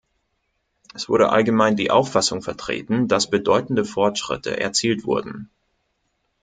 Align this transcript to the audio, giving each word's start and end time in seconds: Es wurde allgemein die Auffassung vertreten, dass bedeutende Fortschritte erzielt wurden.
Es 0.95 1.09
wurde 1.09 1.29
allgemein 1.29 1.75
die 1.75 1.91
Auffassung 1.91 2.41
vertreten, 2.41 3.07
dass 3.07 3.29
bedeutende 3.29 3.85
Fortschritte 3.85 4.59
erzielt 4.59 5.05
wurden. 5.05 5.51